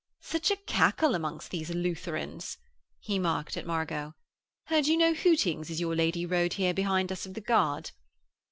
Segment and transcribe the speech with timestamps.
[0.19, 2.57] 'Such a cackle among these Lutherans,'
[2.99, 4.15] he mocked at Margot.
[4.65, 7.91] 'Heard you no hootings as your lady rode here behind us of the guard?'